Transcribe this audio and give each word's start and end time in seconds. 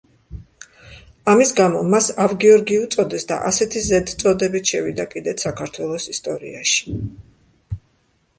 ამის 1.33 1.51
გამო 1.59 1.83
მას 1.93 2.07
ავგიორგი 2.25 2.79
უწოდეს 2.85 3.27
და 3.33 3.37
ასეთი 3.51 3.85
ზედწოდებით 3.89 4.73
შევიდა 4.75 5.07
კიდეც 5.13 5.45
საქართველოს 5.49 6.09
ისტორიაში. 6.17 6.99